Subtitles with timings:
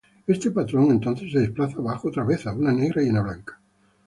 [0.25, 3.61] Este patrón entonces se desplaza abajo otra vez, a una negra y una blanca.